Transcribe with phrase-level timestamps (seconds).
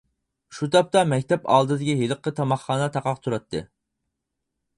[0.59, 3.63] شۇ تاپتا مەكتەپ ئالدىدىكى ھېلىقى تاماقخانا تاقاق تۇراتتى.